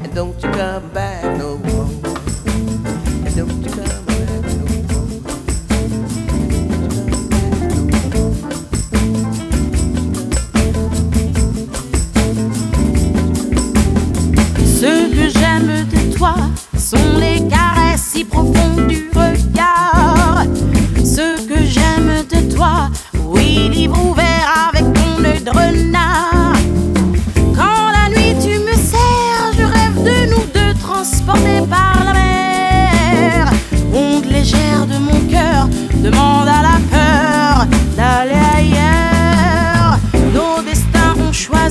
[0.00, 1.84] And don't you come back no more.
[3.24, 3.97] And don't you come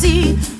[0.07, 0.56] see.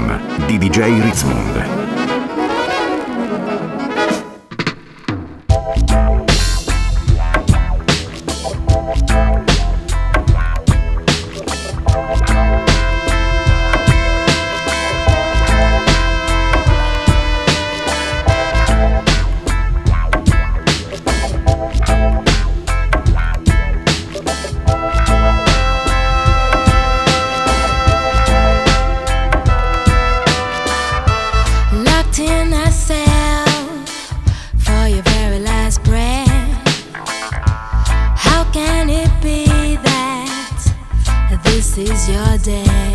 [0.00, 1.89] Program di DJ Ritzmond.
[41.80, 42.89] is your day.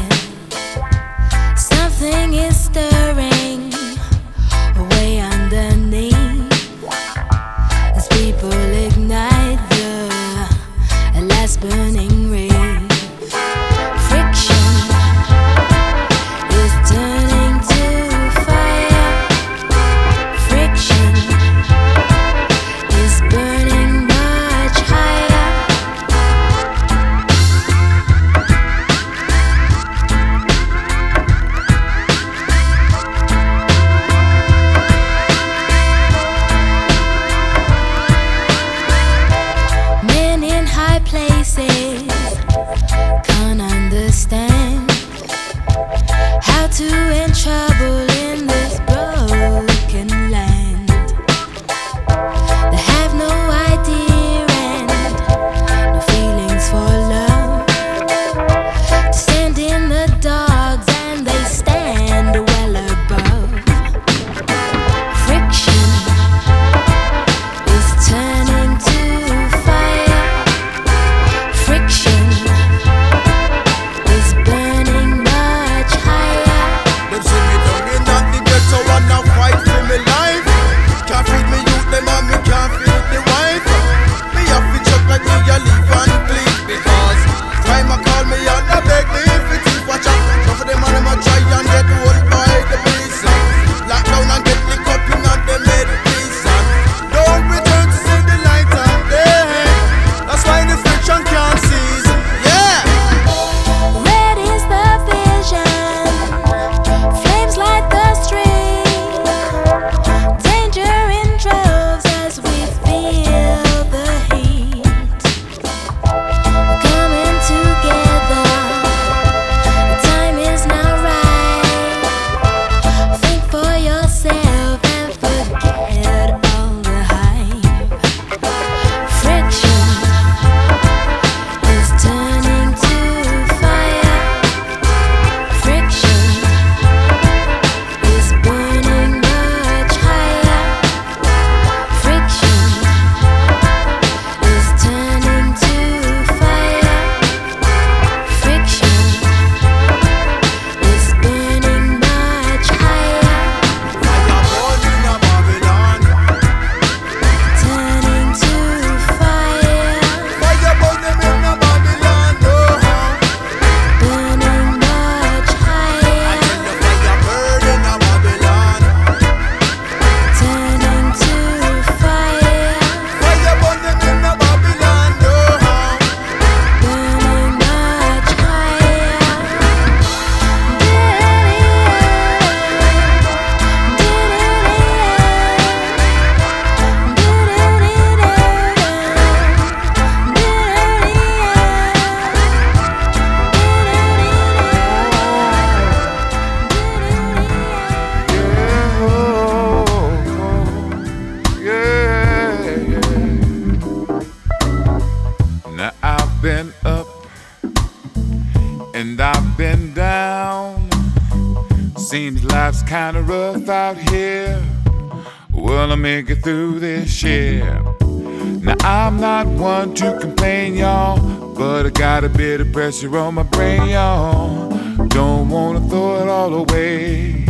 [222.85, 224.69] Pressure on my brain, y'all.
[225.07, 227.45] Don't wanna throw it all away.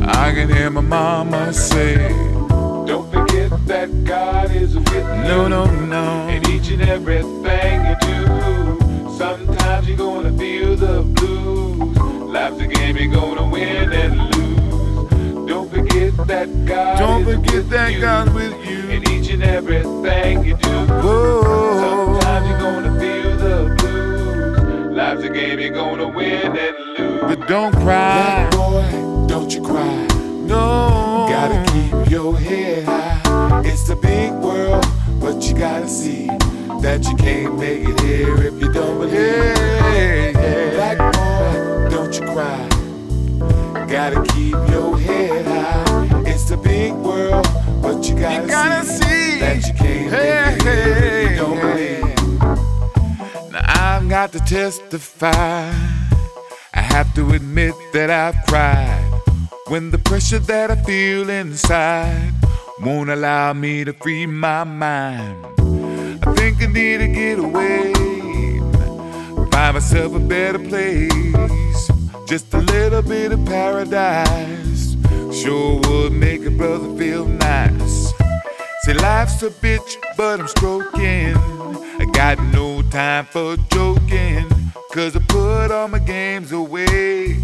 [0.00, 2.08] I can hear my mama say,
[2.86, 5.02] Don't forget that God is with you.
[5.02, 6.28] No, no, no.
[6.28, 9.10] In each and everything you do.
[9.18, 11.96] Sometimes you're gonna feel the blues.
[11.98, 14.31] Life's a game, you're gonna win and lose.
[16.16, 18.90] Don't forget that God Don't forget that God with you.
[18.90, 20.68] In each and everything you do.
[20.68, 21.80] Whoa.
[21.80, 24.96] Sometimes you're gonna feel the blues.
[24.96, 27.22] Life's a game, you're gonna win and lose.
[27.22, 30.06] But don't cry, boy, don't you cry.
[30.44, 33.62] No, gotta keep your head high.
[33.64, 34.84] It's a big world,
[35.18, 36.26] but you gotta see
[36.82, 39.14] that you can't make it here if you don't believe.
[39.14, 40.70] Yeah, yeah.
[40.74, 42.68] Black boy, don't you cry.
[43.86, 45.61] Gotta keep your head high.
[46.52, 47.46] A big world,
[47.80, 51.58] but you gotta, you gotta see, see, that you can't hey, it here you don't
[51.58, 53.52] believe.
[53.52, 55.72] Now I've got to testify.
[56.74, 59.22] I have to admit that I've cried
[59.68, 62.34] when the pressure that I feel inside
[62.82, 65.46] won't allow me to free my mind.
[66.22, 67.94] I think I need to get away,
[69.50, 71.90] find myself a better place,
[72.26, 74.71] just a little bit of paradise.
[75.42, 78.12] Sure would make a brother feel nice.
[78.84, 81.34] Say life's a bitch, but I'm stroking.
[82.00, 84.48] I got no time for joking,
[84.92, 87.36] cause I put all my games away.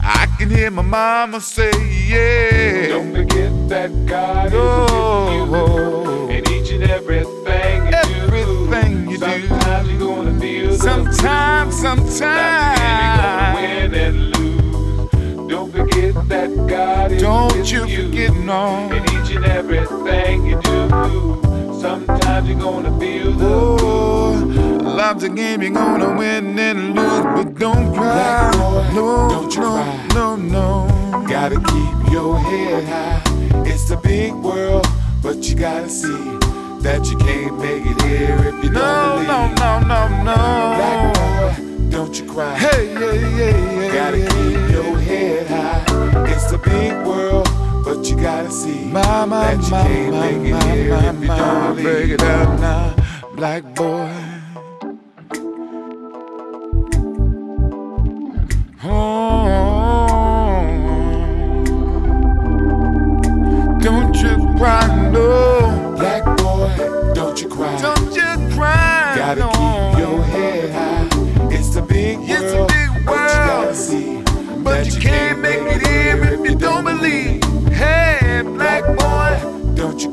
[0.00, 1.70] I can hear my mama say,
[2.06, 2.88] yeah.
[2.88, 5.26] Don't forget that God is Oh.
[5.26, 6.28] with you oh.
[6.30, 9.10] and each and everything you Everything do.
[9.12, 9.48] you do.
[9.48, 14.71] Sometimes you're gonna feel Sometimes, Sometimes you're gonna win and lose.
[15.48, 18.90] Don't forget that God is Don't with you forget, no.
[18.92, 21.40] in each and everything you do.
[21.80, 24.32] Sometimes you're gonna feel the Oh,
[24.96, 28.50] life's a game, you're gonna win and lose, but don't cry.
[28.52, 30.08] Boy, No, don't no, cry.
[30.14, 31.24] no, no.
[31.28, 33.22] Gotta keep your head high.
[33.66, 34.86] It's a big world,
[35.22, 36.38] but you gotta see
[36.82, 39.28] that you can't make it here if you No, don't believe.
[39.28, 40.34] no, no, no, no.
[40.76, 42.56] Black boy, don't you cry.
[42.56, 43.92] Hey, yeah, yeah, yeah.
[43.92, 44.70] Gotta yeah, keep yeah.
[44.70, 46.32] your head high.
[46.32, 47.46] It's a big world,
[47.84, 50.90] but you gotta see My, my, that you my, can't my, make it my, here
[50.90, 51.36] my, if you my.
[51.36, 52.96] don't Break it down now,
[53.36, 54.21] black boy.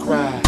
[0.10, 0.42] Cry.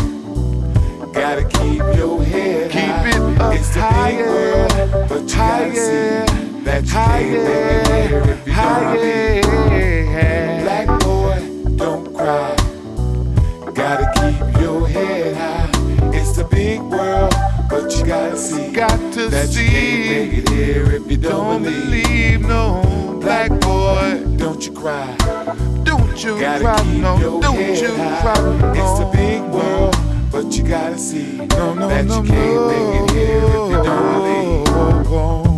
[1.14, 3.10] Gotta keep your head Keep high.
[3.10, 7.46] it up it's a higher, big world, but you gotta see that you can't make
[7.46, 9.46] it here if you don't believe.
[9.46, 10.62] higher.
[10.64, 11.38] Black boy,
[11.76, 12.56] don't cry.
[13.76, 15.70] Gotta keep your head high.
[16.12, 17.36] It's a big world,
[17.70, 21.62] but you gotta see Got to that you can't make it here if you don't,
[21.62, 24.31] Don't believe, no, black boy.
[24.62, 25.16] Don't you cry.
[25.84, 27.18] Don't you Gotta cry, keep no.
[27.18, 28.22] your Don't head you high.
[28.22, 28.74] cry, no.
[28.76, 29.96] It's a big world,
[30.32, 33.84] but you gotta see No, no, that no, you can't make it here if you
[33.84, 35.51] don't believe.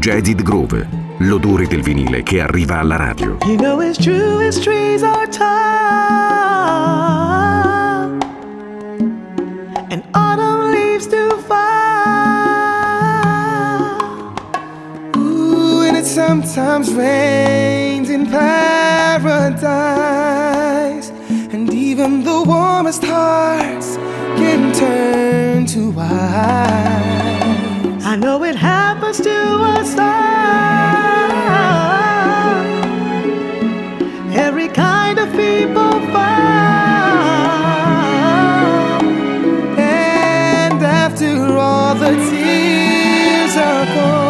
[0.00, 3.36] Jaded Grove, l'odore del vinile che arriva alla radio.
[3.44, 5.48] You know it's true, its trees are tall,
[9.90, 11.58] and autumn leaves do fall.
[15.18, 18.70] Ooh, and it sometimes rains in paradise,
[21.52, 23.98] and even the warmest hearts
[24.36, 27.09] can turn to ice.
[28.10, 30.06] I know it happens to us all.
[34.34, 36.20] Every kind of people fall.
[39.78, 44.29] And after all the tears are gone,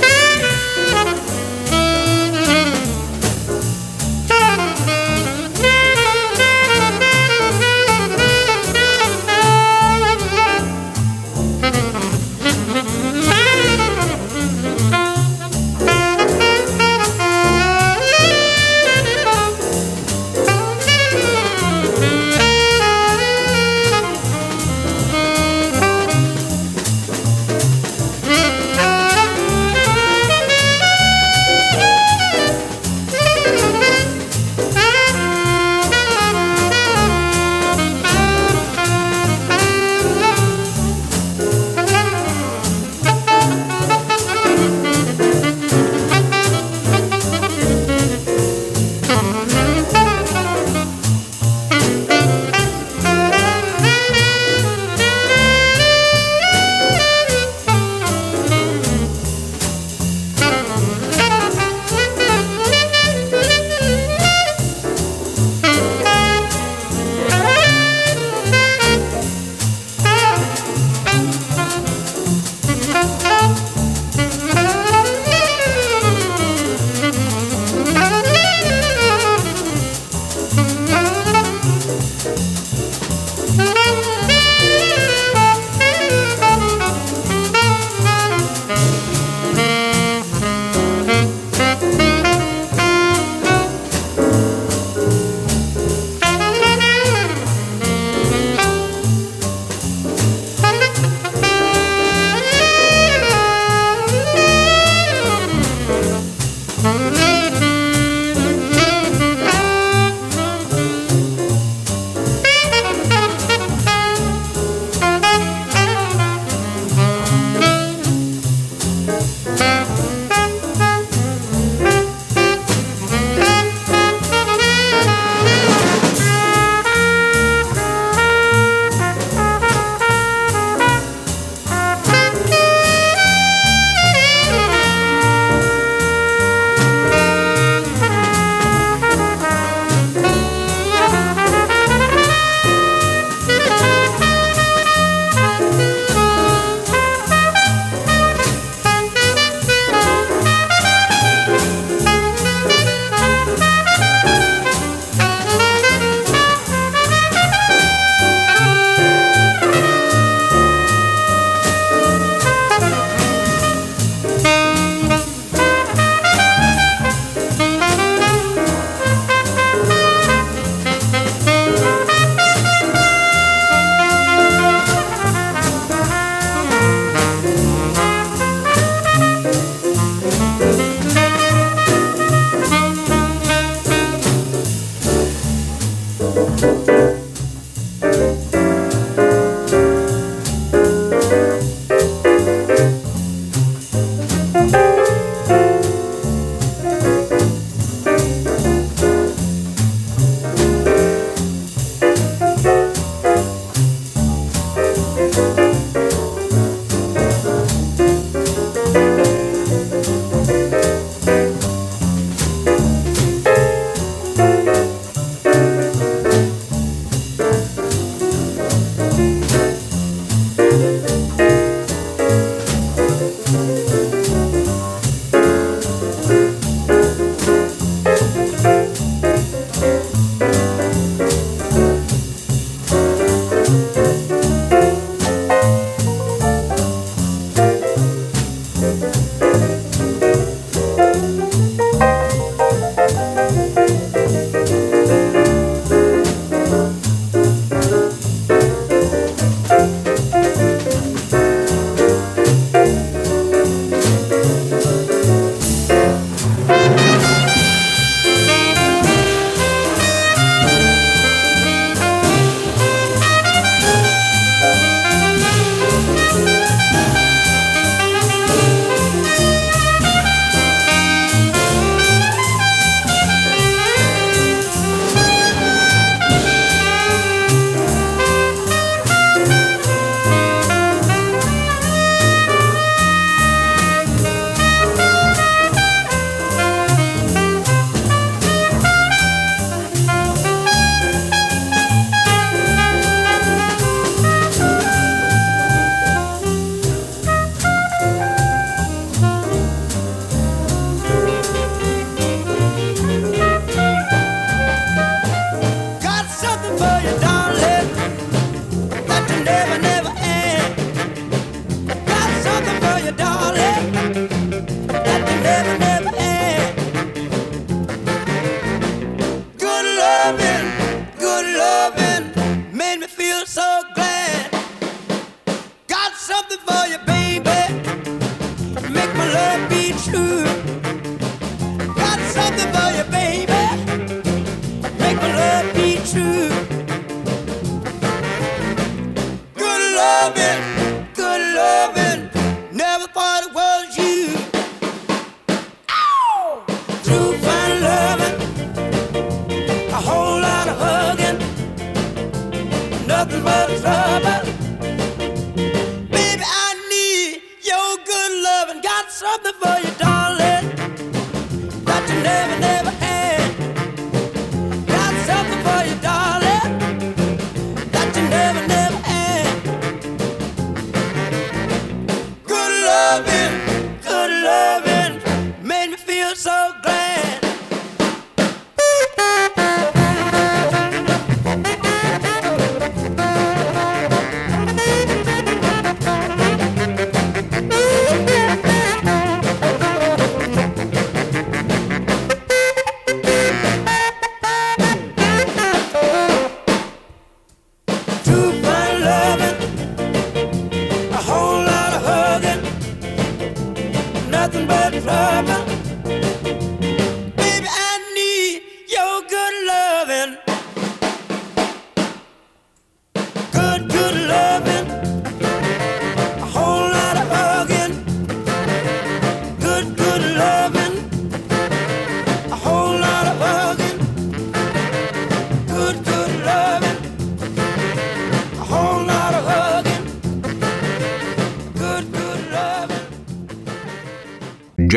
[353.33, 354.30] Everybody's happy.